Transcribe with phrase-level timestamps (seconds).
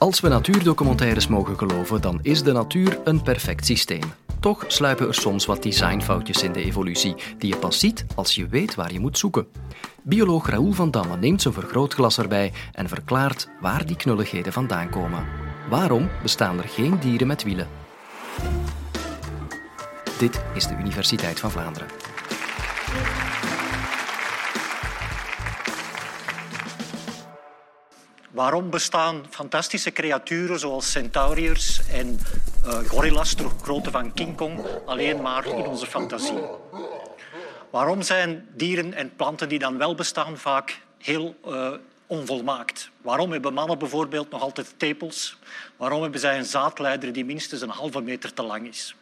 [0.00, 4.02] Als we natuurdocumentaires mogen geloven, dan is de natuur een perfect systeem.
[4.40, 8.46] Toch sluipen er soms wat designfoutjes in de evolutie, die je pas ziet als je
[8.48, 9.46] weet waar je moet zoeken.
[10.02, 15.26] Bioloog Raoul van Damme neemt zijn vergrootglas erbij en verklaart waar die knulligheden vandaan komen.
[15.68, 17.68] Waarom bestaan er geen dieren met wielen?
[20.18, 21.88] Dit is de Universiteit van Vlaanderen.
[28.40, 32.18] Waarom bestaan fantastische creaturen zoals centauriërs en
[32.66, 36.42] uh, gorilla's ter grootte van King Kong alleen maar in onze fantasie?
[37.70, 41.72] Waarom zijn dieren en planten die dan wel bestaan vaak heel uh,
[42.06, 42.90] onvolmaakt?
[43.02, 45.38] Waarom hebben mannen bijvoorbeeld nog altijd tepels?
[45.76, 48.94] Waarom hebben zij een zaadleider die minstens een halve meter te lang is?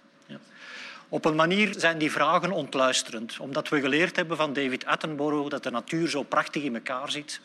[1.11, 5.63] Op een manier zijn die vragen ontluisterend, omdat we geleerd hebben van David Attenborough dat
[5.63, 7.41] de natuur zo prachtig in elkaar zit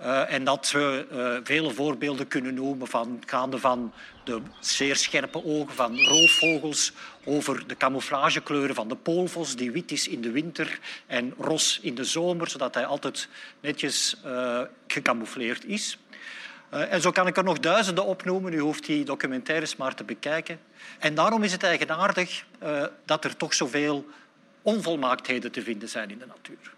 [0.00, 3.92] uh, en dat we uh, vele voorbeelden kunnen noemen van gaande van
[4.24, 6.92] de zeer scherpe ogen van roofvogels
[7.24, 11.94] over de camouflagekleuren van de poolvos die wit is in de winter en ros in
[11.94, 13.28] de zomer, zodat hij altijd
[13.60, 15.98] netjes uh, gecamoufleerd is.
[16.74, 18.52] Uh, en zo kan ik er nog duizenden opnoemen.
[18.52, 20.60] U hoeft die documentaires maar te bekijken.
[20.98, 24.06] En daarom is het eigenaardig uh, dat er toch zoveel
[24.62, 26.76] onvolmaaktheden te vinden zijn in de natuur.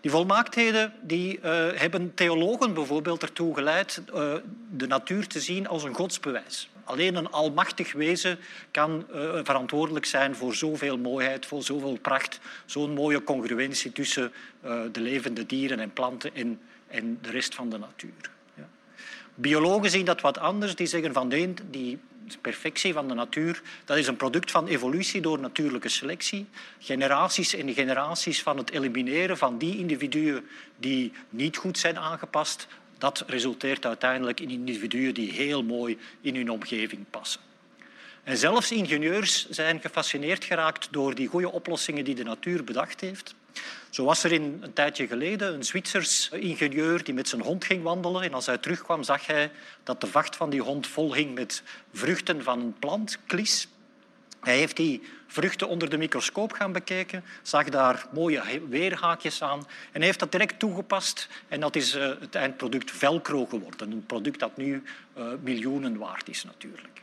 [0.00, 1.42] Die volmaaktheden die, uh,
[1.74, 4.02] hebben theologen bijvoorbeeld ertoe geleid
[4.70, 6.70] de natuur te zien als een godsbewijs.
[6.84, 8.38] Alleen een almachtig wezen
[8.70, 9.06] kan
[9.42, 14.32] verantwoordelijk zijn voor zoveel mooiheid, voor zoveel pracht, zo'n mooie congruentie tussen
[14.92, 18.30] de levende dieren en planten en, en de rest van de natuur.
[19.42, 20.74] Biologen zien dat wat anders.
[20.74, 21.98] Die zeggen van nee, die
[22.40, 26.46] perfectie van de natuur dat is een product van evolutie door natuurlijke selectie.
[26.78, 32.66] Generaties en generaties van het elimineren van die individuen die niet goed zijn aangepast,
[32.98, 37.40] dat resulteert uiteindelijk in individuen die heel mooi in hun omgeving passen.
[38.22, 43.34] En zelfs ingenieurs zijn gefascineerd geraakt door die goede oplossingen die de natuur bedacht heeft.
[43.90, 48.22] Zo was er een tijdje geleden een Zwitsers ingenieur die met zijn hond ging wandelen.
[48.22, 49.50] En als hij terugkwam zag hij
[49.82, 51.62] dat de vacht van die hond vol hing met
[51.92, 53.68] vruchten van een plant, klis.
[54.40, 60.02] Hij heeft die vruchten onder de microscoop gaan bekijken, zag daar mooie weerhaakjes aan en
[60.02, 61.28] heeft dat direct toegepast.
[61.48, 64.82] En dat is uh, het eindproduct Velcro geworden, een product dat nu
[65.18, 67.02] uh, miljoenen waard is natuurlijk.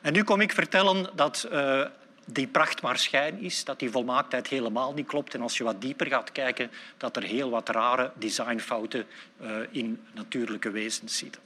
[0.00, 1.84] En nu kom ik vertellen dat uh,
[2.28, 5.34] die pracht maar schijn is, dat die volmaaktheid helemaal niet klopt.
[5.34, 9.06] En als je wat dieper gaat kijken, dat er heel wat rare designfouten
[9.42, 11.42] uh, in natuurlijke wezens zitten.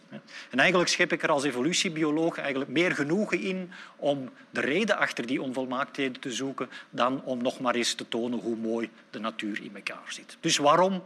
[0.51, 5.27] En eigenlijk schep ik er als evolutiebioloog eigenlijk meer genoegen in om de reden achter
[5.27, 9.63] die onvolmaaktheden te zoeken dan om nog maar eens te tonen hoe mooi de natuur
[9.63, 10.37] in elkaar zit.
[10.41, 11.03] Dus waarom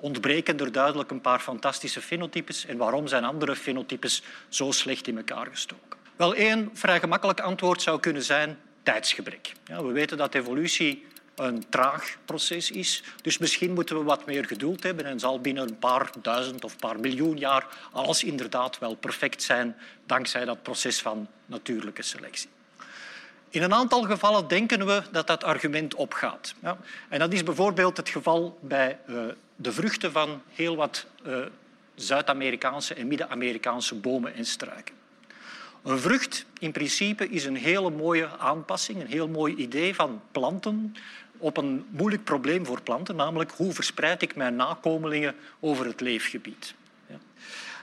[0.00, 5.16] ontbreken er duidelijk een paar fantastische fenotypes en waarom zijn andere fenotypes zo slecht in
[5.16, 5.98] elkaar gestoken?
[6.16, 9.52] Wel, één vrij gemakkelijk antwoord zou kunnen zijn tijdsgebrek.
[9.64, 13.02] Ja, we weten dat evolutie een traag proces is.
[13.22, 16.76] Dus misschien moeten we wat meer geduld hebben en zal binnen een paar duizend of
[16.76, 19.76] paar miljoen jaar alles inderdaad wel perfect zijn
[20.06, 22.48] dankzij dat proces van natuurlijke selectie.
[23.48, 26.54] In een aantal gevallen denken we dat dat argument opgaat.
[26.62, 26.78] Ja.
[27.08, 29.24] En dat is bijvoorbeeld het geval bij uh,
[29.56, 31.38] de vruchten van heel wat uh,
[31.94, 34.94] Zuid-Amerikaanse en Midden-Amerikaanse bomen en struiken.
[35.86, 40.96] Een vrucht in principe is een hele mooie aanpassing, een heel mooi idee van planten
[41.36, 46.74] op een moeilijk probleem voor planten, namelijk hoe verspreid ik mijn nakomelingen over het leefgebied.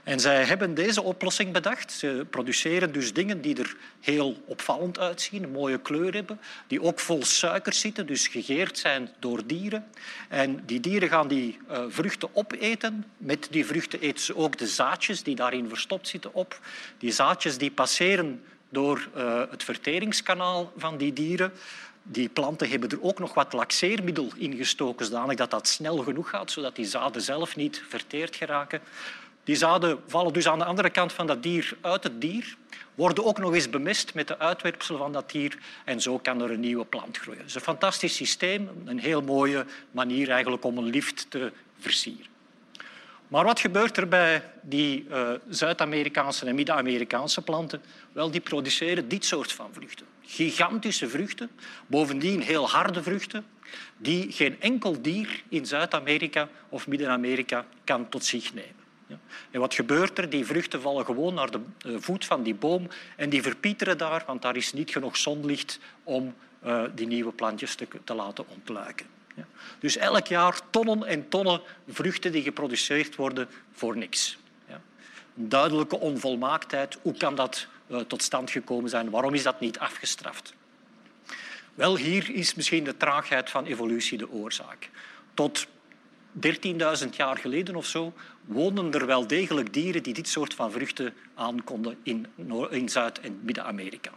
[0.03, 1.91] En zij hebben deze oplossing bedacht.
[1.91, 6.99] Ze produceren dus dingen die er heel opvallend uitzien, een mooie kleur hebben, die ook
[6.99, 9.85] vol suiker zitten, dus gegeerd zijn door dieren.
[10.29, 13.05] En die dieren gaan die uh, vruchten opeten.
[13.17, 16.59] Met die vruchten eten ze ook de zaadjes die daarin verstopt zitten op.
[16.97, 21.53] Die zaadjes die passeren door uh, het verteringskanaal van die dieren.
[22.03, 26.29] Die planten hebben er ook nog wat laxeermiddel in gestoken, zodanig dat dat snel genoeg
[26.29, 28.81] gaat, zodat die zaden zelf niet verteerd geraken.
[29.43, 32.55] Die zaden vallen dus aan de andere kant van dat dier uit het dier,
[32.95, 36.51] worden ook nog eens bemest met de uitwerpselen van dat dier en zo kan er
[36.51, 37.39] een nieuwe plant groeien.
[37.39, 42.31] Het is een fantastisch systeem, een heel mooie manier eigenlijk om een lift te versieren.
[43.27, 47.81] Maar wat gebeurt er bij die uh, Zuid-Amerikaanse en Midden-Amerikaanse planten?
[48.11, 50.05] Wel, die produceren dit soort van vruchten.
[50.21, 51.49] Gigantische vruchten,
[51.87, 53.45] bovendien heel harde vruchten,
[53.97, 58.82] die geen enkel dier in Zuid-Amerika of Midden-Amerika kan tot zich nemen.
[59.51, 60.29] En wat gebeurt er?
[60.29, 61.61] Die vruchten vallen gewoon naar de
[61.99, 66.35] voet van die boom en die verpieteren daar, want daar is niet genoeg zonlicht om
[66.65, 69.05] uh, die nieuwe plantjes te, te laten ontluiken.
[69.35, 69.45] Ja.
[69.79, 74.37] Dus elk jaar tonnen en tonnen vruchten die geproduceerd worden voor niks.
[74.67, 74.81] Ja.
[75.33, 76.97] duidelijke onvolmaaktheid.
[77.01, 79.09] Hoe kan dat uh, tot stand gekomen zijn?
[79.09, 80.53] Waarom is dat niet afgestraft?
[81.73, 84.89] Wel, hier is misschien de traagheid van evolutie de oorzaak.
[85.33, 85.67] Tot
[87.03, 88.13] 13.000 jaar geleden of zo
[88.45, 92.27] woonden er wel degelijk dieren die dit soort van vruchten aankonden in,
[92.69, 94.11] in Zuid- en Midden-Amerika.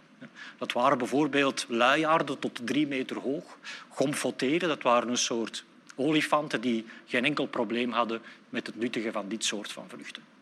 [0.59, 3.59] Dat waren bijvoorbeeld luiaarden tot drie meter hoog,
[3.89, 5.65] gomfoteren, dat waren een soort
[5.95, 10.36] olifanten die geen enkel probleem hadden met het nuttigen van dit soort van vruchten.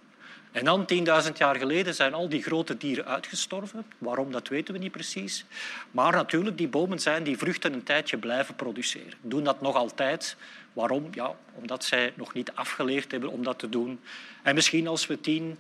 [0.55, 0.87] En dan,
[1.27, 3.87] 10.000 jaar geleden, zijn al die grote dieren uitgestorven.
[3.99, 5.45] Waarom, dat weten we niet precies.
[5.91, 9.13] Maar natuurlijk, die bomen zijn die vruchten een tijdje blijven produceren.
[9.21, 10.37] Doen dat nog altijd.
[10.73, 11.09] Waarom?
[11.11, 14.01] Ja, omdat zij nog niet afgeleerd hebben om dat te doen.
[14.43, 15.59] En misschien als we 10,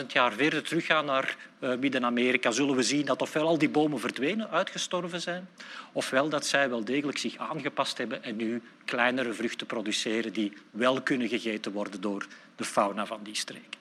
[0.00, 4.00] 20.000 jaar verder teruggaan naar uh, Midden-Amerika, zullen we zien dat ofwel al die bomen
[4.00, 5.48] verdwenen, uitgestorven zijn,
[5.92, 11.02] ofwel dat zij wel degelijk zich aangepast hebben en nu kleinere vruchten produceren die wel
[11.02, 12.26] kunnen gegeten worden door
[12.56, 13.76] de fauna van die streek.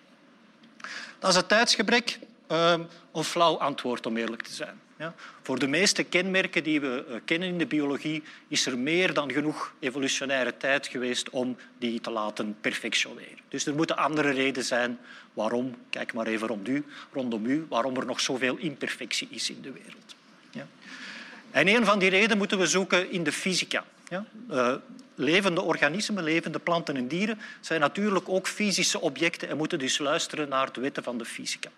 [1.19, 2.19] Dat is het tijdsgebrek.
[2.47, 4.79] Een flauw antwoord, om eerlijk te zijn.
[4.97, 5.13] Ja.
[5.41, 9.31] Voor de meeste kenmerken die we uh, kennen in de biologie is er meer dan
[9.31, 13.39] genoeg evolutionaire tijd geweest om die te laten perfectioneren.
[13.49, 14.99] Dus er moeten andere redenen zijn
[15.33, 19.61] waarom, kijk maar even rond u, rondom u, waarom er nog zoveel imperfectie is in
[19.61, 20.15] de wereld.
[20.51, 20.67] Ja.
[21.51, 23.83] En een van die redenen moeten we zoeken in de fysica.
[24.09, 24.25] Ja.
[24.51, 24.75] Uh,
[25.15, 30.49] levende organismen, levende planten en dieren, zijn natuurlijk ook fysische objecten en moeten dus luisteren
[30.49, 31.69] naar de wetten van de fysica.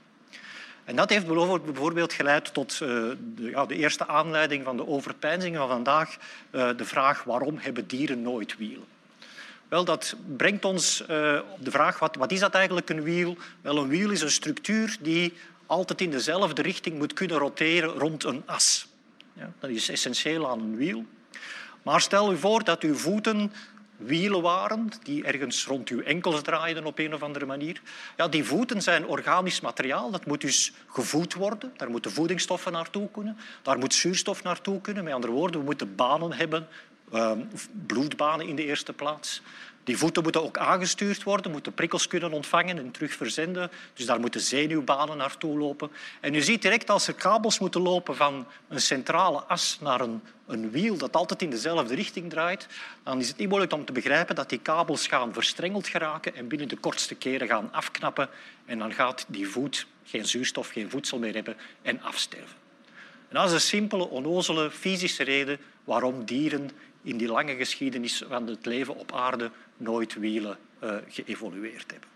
[0.84, 2.90] En dat heeft bijvoorbeeld geleid tot uh,
[3.36, 6.18] de, ja, de, eerste aanleiding van de overpeinzingen van vandaag,
[6.52, 8.86] uh, de vraag waarom hebben dieren nooit wielen?
[9.68, 13.38] Wel, dat brengt ons op de vraag, wat, wat is dat eigenlijk een wiel?
[13.62, 15.34] Wel, een wiel is een structuur die
[15.66, 18.88] altijd in dezelfde richting moet kunnen roteren rond een as.
[19.34, 21.06] Ja, dat is essentieel aan een wiel.
[21.88, 23.52] Maar stel u voor dat uw voeten
[23.98, 27.82] wielen waren die ergens rond uw enkels draaiden op een of andere manier.
[28.18, 30.12] Ja, die voeten zijn organisch materiaal.
[30.12, 31.74] Dat moet dus gevoed worden.
[31.78, 33.38] Daar moeten voedingsstoffen naartoe kunnen.
[33.62, 35.04] Daar moet zuurstof naartoe kunnen.
[35.04, 36.68] Met andere woorden, we moeten banen hebben.
[37.14, 37.32] Uh,
[37.86, 39.42] bloedbanen in de eerste plaats.
[39.88, 43.72] Die voeten moeten ook aangestuurd worden, moeten prikkels kunnen ontvangen en terug verzenden.
[43.94, 45.92] Dus daar moeten zenuwbanen naartoe lopen.
[46.22, 50.22] En u ziet direct als er kabels moeten lopen van een centrale as naar een,
[50.48, 52.68] een wiel dat altijd in dezelfde richting draait,
[53.04, 56.48] dan is het niet moeilijk om te begrijpen dat die kabels gaan verstrengeld geraken en
[56.48, 58.30] binnen de kortste keren gaan afknappen.
[58.66, 62.67] En dan gaat die voet geen zuurstof, geen voedsel meer hebben en afsterven.
[63.28, 66.70] En dat is een simpele, onnozele fysische reden waarom dieren
[67.04, 72.10] in die lange geschiedenis van het leven op aarde nooit wielen uh, geëvolueerd hebben.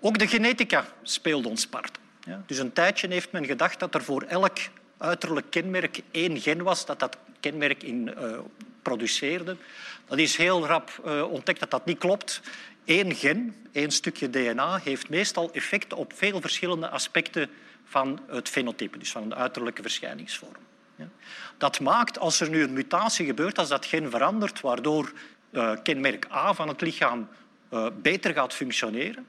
[0.00, 1.98] Ook de genetica speelde ons part.
[2.24, 4.58] Ja, dus een tijdje heeft men gedacht dat er voor elk
[4.98, 8.38] uiterlijk kenmerk één gen was dat dat kenmerk in uh,
[8.82, 9.56] produceerde.
[10.06, 12.40] Dat is heel rap uh, ontdekt dat dat niet klopt.
[12.84, 17.50] Eén gen, één stukje DNA, heeft meestal effect op veel verschillende aspecten
[17.86, 20.64] van het fenotype, dus van de uiterlijke verschijningsvorm.
[21.58, 25.12] Dat maakt, als er nu een mutatie gebeurt, als dat gen verandert, waardoor
[25.50, 27.28] uh, kenmerk A van het lichaam
[27.72, 29.26] uh, beter gaat functioneren,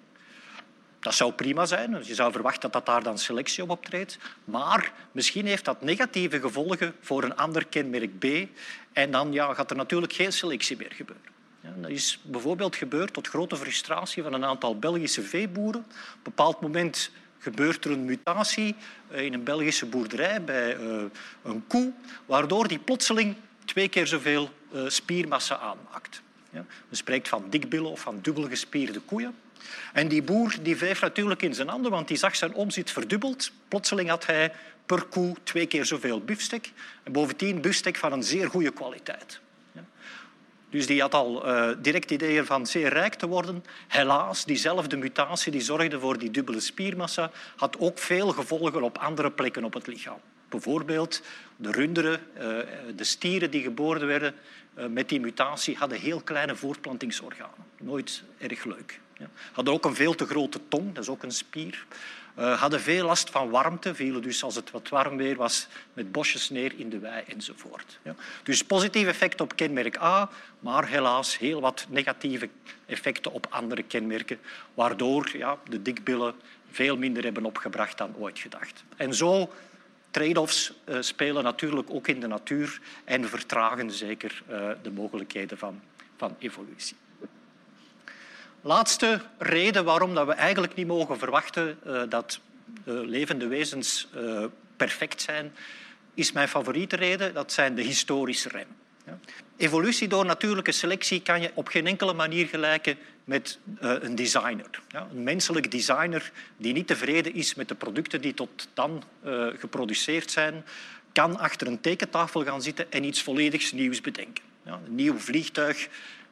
[1.00, 2.04] dat zou prima zijn.
[2.04, 4.18] Je zou verwachten dat, dat daar dan selectie op optreedt.
[4.44, 8.26] Maar misschien heeft dat negatieve gevolgen voor een ander kenmerk B.
[8.94, 11.26] En dan ja, gaat er natuurlijk geen selectie meer gebeuren.
[11.62, 15.82] Ja, dat is bijvoorbeeld gebeurd tot grote frustratie van een aantal Belgische veeboeren.
[15.82, 18.76] Op een bepaald moment gebeurt er een mutatie
[19.08, 21.04] eh, in een Belgische boerderij bij uh,
[21.44, 21.92] een koe,
[22.26, 26.22] waardoor die plotseling twee keer zoveel uh, spiermassa aanmaakt.
[26.50, 26.66] Ja?
[26.88, 29.36] Men spreekt van dikbillen of van dubbelgespierde koeien.
[29.94, 33.52] En die boer die wreef natuurlijk in zijn handen, want die zag zijn omzet verdubbeld.
[33.68, 34.54] Plotseling had hij
[34.86, 36.72] per koe twee keer zoveel biefstek.
[37.04, 39.40] En bovendien biefstek van een zeer goede kwaliteit.
[40.70, 43.64] Dus die had al uh, direct ideeën van zeer rijk te worden.
[43.88, 49.32] Helaas, diezelfde mutatie die zorgde voor die dubbele spiermassa, had ook veel gevolgen op andere
[49.32, 50.20] plekken op het lichaam.
[50.50, 51.22] Bijvoorbeeld
[51.56, 52.42] de runderen, uh,
[52.96, 54.36] de stieren die geboren werden
[54.90, 57.66] met die mutatie, hadden heel kleine voortplantingsorganen.
[57.80, 59.00] Nooit erg leuk.
[59.18, 59.30] Ja.
[59.52, 61.86] Hadden ook een veel te grote tong, dat is ook een spier.
[62.40, 66.12] Uh, hadden veel last van warmte, vielen dus als het wat warm weer was met
[66.12, 68.00] bosjes neer in de wei enzovoort.
[68.02, 68.16] Ja.
[68.44, 70.30] Dus positief effect op kenmerk A,
[70.60, 72.50] maar helaas heel wat negatieve
[72.86, 74.40] effecten op andere kenmerken,
[74.74, 76.36] waardoor ja, de dikbillen
[76.72, 78.84] veel minder hebben opgebracht dan ooit gedacht.
[78.98, 79.54] En zo
[80.12, 85.82] trade-offs uh, spelen natuurlijk ook in de natuur en vertragen zeker uh, de mogelijkheden van,
[86.18, 86.96] van evolutie.
[88.62, 92.40] Laatste reden waarom dat we eigenlijk niet mogen verwachten uh, dat
[92.84, 94.08] levende wezens
[94.78, 95.54] perfect zijn,
[96.14, 97.34] is mijn favoriete reden.
[97.34, 98.66] Dat zijn de historische.
[99.06, 99.20] Ja.
[99.58, 104.82] Evolutie door natuurlijke selectie kan je op geen enkele manier gelijken met uh, een designer.
[104.92, 109.04] Een menselijk designer die niet tevreden is met de producten die tot dan
[109.58, 110.66] geproduceerd zijn,
[111.12, 114.44] kan achter een tekentafel gaan zitten en iets volledig nieuws bedenken.
[114.64, 115.88] Een nieuw vliegtuig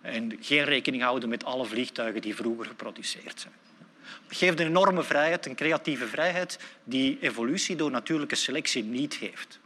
[0.05, 3.53] en geen rekening houden met alle vliegtuigen die vroeger geproduceerd zijn.
[4.27, 9.59] Het geeft een enorme vrijheid, een creatieve vrijheid die evolutie door natuurlijke selectie niet geeft.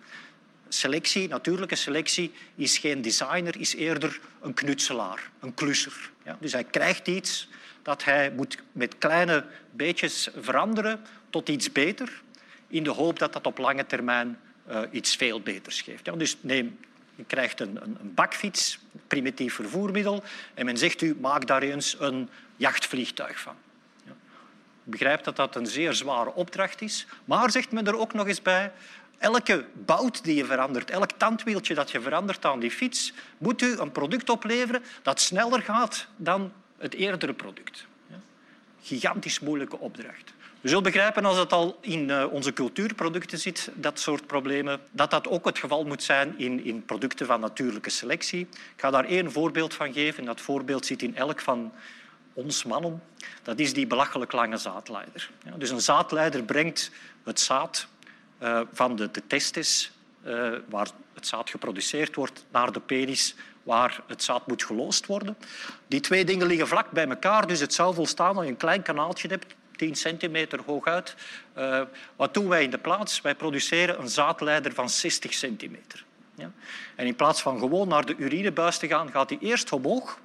[0.70, 6.12] Selectie, natuurlijke selectie, is geen designer, is eerder een knutselaar, een klusser.
[6.26, 7.50] Ja, dus hij krijgt iets
[7.82, 12.22] dat hij moet met kleine beetjes veranderen tot iets beter,
[12.68, 16.06] in de hoop dat dat op lange termijn uh, iets veel beters geeft.
[16.06, 16.80] Ja, dus neem,
[17.20, 20.24] je krijgt een, een, een bakfiets, primitief vervoermiddel,
[20.54, 23.56] en men zegt u, maak daar eens een jachtvliegtuig van.
[24.06, 24.12] Ja.
[24.84, 28.28] Ik begrijp dat dat een zeer zware opdracht is, maar zegt men er ook nog
[28.28, 28.72] eens bij,
[29.18, 33.78] elke bout die je verandert, elk tandwieltje dat je verandert aan die fiets, moet u
[33.78, 37.88] een product opleveren dat sneller gaat dan het eerdere product.
[38.82, 40.34] Gigantisch moeilijke opdracht.
[40.62, 45.12] We zullen begrijpen als het al in eh, onze cultuurproducten zit, dat soort problemen, dat
[45.12, 48.40] dat ook het geval moet zijn in, in producten van natuurlijke selectie.
[48.40, 50.26] Ik ga daar één voorbeeld van geven.
[50.26, 51.72] Dat voorbeeld zit in elk van
[52.34, 53.04] ons mannen.
[53.44, 55.30] Dat is die belachelijk lange zaadleider.
[55.58, 56.92] Dus een zaadleider brengt
[57.24, 57.88] het zaad
[58.42, 59.92] uh, van de, de testis,
[60.26, 65.38] uh, waar het zaad geproduceerd wordt, naar de penis, waar het zaad moet geloosd worden.
[65.88, 68.82] Die twee dingen liggen vlak bij elkaar, dus het zou volstaan als je een klein
[68.82, 71.16] kanaaltje hebt 10 centimeter hooguit.
[71.58, 71.82] Uh,
[72.16, 73.22] wat doen wij in de plaats?
[73.22, 76.06] Wij produceren een zaadleider van 60 centimeter.
[76.36, 76.52] Ja?
[76.96, 80.20] En in plaats van gewoon naar de urinebuis te gaan, gaat hij eerst omhoog,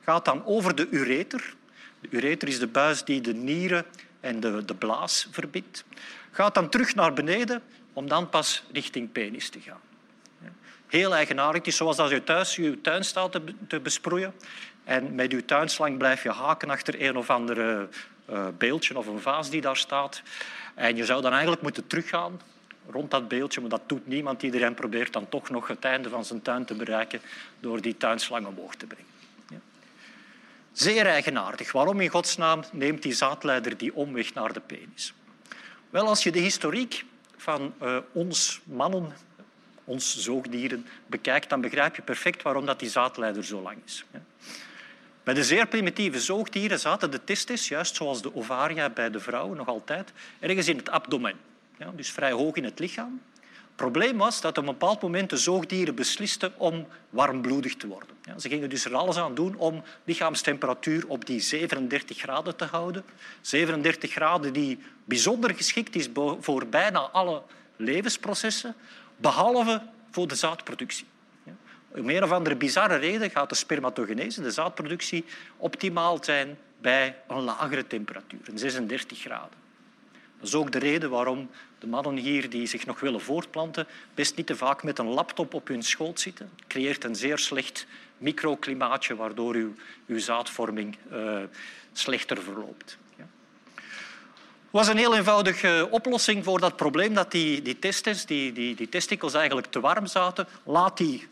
[0.00, 1.54] gaat dan over de ureter.
[2.00, 3.84] De ureter is de buis die de nieren
[4.20, 5.84] en de, de blaas verbindt.
[6.30, 7.62] Gaat dan terug naar beneden
[7.92, 9.80] om dan pas richting penis te gaan.
[10.94, 11.56] Heel eigenaardig.
[11.56, 14.34] Het is zoals als je thuis je tuin staat te, te besproeien
[14.84, 17.88] en met je tuinslang blijf je haken achter een of andere
[18.30, 20.22] uh, beeldje of een vaas die daar staat.
[20.74, 22.40] En je zou dan eigenlijk moeten teruggaan
[22.90, 24.42] rond dat beeldje, maar dat doet niemand.
[24.42, 27.20] Iedereen probeert dan toch nog het einde van zijn tuin te bereiken
[27.60, 29.10] door die tuinslang omhoog te brengen.
[29.48, 29.58] Ja.
[30.72, 31.72] Zeer eigenaardig.
[31.72, 35.14] Waarom in godsnaam neemt die zaadleider die omweg naar de penis?
[35.90, 37.04] Wel, als je de historiek
[37.36, 39.12] van uh, ons mannen,
[39.84, 44.04] ons zoogdieren, bekijkt, dan begrijp je perfect waarom dat die zaadleider zo lang is.
[45.22, 49.56] Bij de zeer primitieve zoogdieren zaten de testes, juist zoals de ovaria bij de vrouwen
[49.56, 51.36] nog altijd, ergens in het abdomen.
[51.94, 53.20] Dus vrij hoog in het lichaam.
[53.74, 58.08] Het probleem was dat op een bepaald moment de zoogdieren beslisten om warmbloedig te worden.
[58.38, 63.04] Ze gingen dus er alles aan doen om lichaamstemperatuur op die 37 graden te houden.
[63.40, 66.08] 37 graden die bijzonder geschikt is
[66.40, 67.42] voor bijna alle
[67.76, 68.74] levensprocessen,
[69.16, 71.06] behalve voor de zaadproductie.
[71.88, 75.24] Om een of andere bizarre reden gaat de spermatogenese, de zaadproductie,
[75.56, 79.58] optimaal zijn bij een lagere temperatuur, 36 graden.
[80.38, 84.36] Dat is ook de reden waarom de mannen hier die zich nog willen voortplanten best
[84.36, 86.50] niet te vaak met een laptop op hun schoot zitten.
[86.56, 87.86] Het creëert een zeer slecht
[88.18, 89.72] microklimaatje waardoor uw,
[90.06, 91.42] uw zaadvorming uh,
[91.92, 92.98] slechter verloopt.
[94.74, 98.88] Was een heel eenvoudige oplossing voor dat probleem dat die, die testes, die, die, die
[98.88, 100.46] testikels eigenlijk te warm zaten.
[100.64, 101.28] Laat die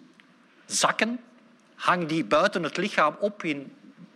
[0.66, 1.20] zakken,
[1.74, 3.72] hang die buiten het lichaam op in,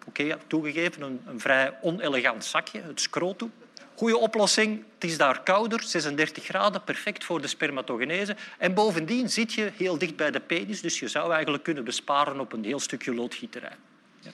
[0.07, 3.53] oké, toegegeven, een, een, vrij onelegant zakje, het scrotum.
[3.95, 8.37] Goeie oplossing, het is daar kouder, 36 graden, perfect voor de spermatogenese.
[8.59, 12.41] En bovendien zit je heel dicht bij de penis, dus je zou eigenlijk kunnen besparen
[12.41, 13.77] op een heel stukje loodgieterij.
[14.21, 14.31] Ja.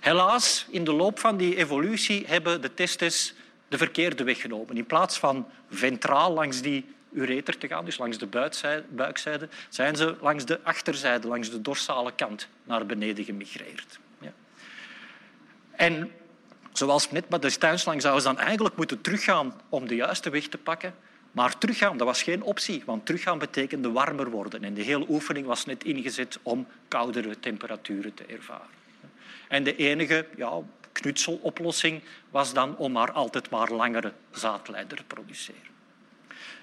[0.00, 3.34] Helaas, in de loop van die evolutie hebben de testes
[3.72, 4.76] de verkeerde weg genomen.
[4.76, 8.26] In plaats van ventraal langs die ureter te gaan, dus langs de
[8.88, 13.98] buikzijde, zijn ze langs de achterzijde, langs de dorsale kant, naar beneden gemigreerd.
[14.18, 14.32] Ja.
[15.70, 16.10] En
[16.72, 20.46] zoals net met de tuinslang zouden ze dan eigenlijk moeten teruggaan om de juiste weg
[20.46, 20.94] te pakken.
[21.32, 24.64] Maar teruggaan, dat was geen optie, want teruggaan betekende warmer worden.
[24.64, 28.80] En de hele oefening was net ingezet om koudere temperaturen te ervaren.
[29.48, 30.60] En de enige ja,
[30.92, 35.70] knutseloplossing was dan om maar altijd maar langere zaadleider te produceren.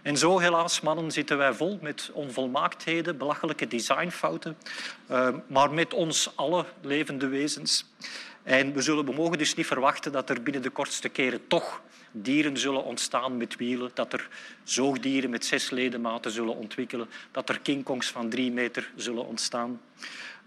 [0.02, 4.58] En zo, helaas, mannen, zitten wij vol met onvolmaaktheden, belachelijke designfouten,
[5.12, 7.86] uh, maar met ons alle levende wezens.
[8.44, 11.82] En we, zullen, we mogen dus niet verwachten dat er binnen de kortste keren toch
[12.12, 14.28] dieren zullen ontstaan met wielen, dat er
[14.64, 19.82] zoogdieren met zes ledematen zullen ontwikkelen, dat er kingkongs van drie meter zullen ontstaan.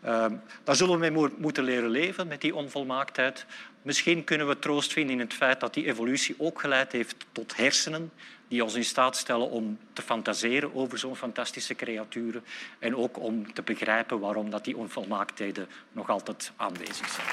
[0.04, 0.26] Uh,
[0.64, 3.47] daar zullen we mee moeten leren leven, met die onvolmaaktheid.
[3.82, 7.56] Misschien kunnen we troost vinden in het feit dat die evolutie ook geleid heeft tot
[7.56, 8.12] hersenen
[8.49, 12.44] die ons in staat stellen om te fantaseren over zo'n fantastische creaturen
[12.78, 17.26] en ook om te begrijpen waarom dat die onvolmaaktheden nog altijd aanwezig zijn.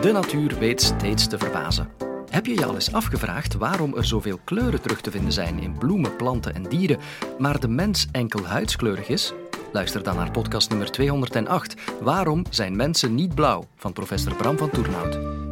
[0.00, 2.05] De natuur weet steeds te verbazen.
[2.36, 5.78] Heb je je al eens afgevraagd waarom er zoveel kleuren terug te vinden zijn in
[5.78, 6.98] bloemen, planten en dieren,
[7.38, 9.32] maar de mens enkel huidskleurig is?
[9.72, 11.74] Luister dan naar podcast nummer 208.
[12.00, 13.66] Waarom zijn mensen niet blauw?
[13.76, 15.45] van professor Bram van Toernout.